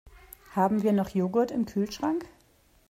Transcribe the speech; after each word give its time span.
Haben 0.55 0.81
wir 0.81 0.93
noch 0.93 1.09
Joghurt 1.09 1.51
im 1.51 1.67
Kühlschrank? 1.67 2.25